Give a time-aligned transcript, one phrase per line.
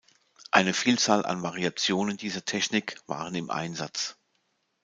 [0.49, 4.17] Eine Vielzahl an Variationen dieser Technik waren im Einsatz.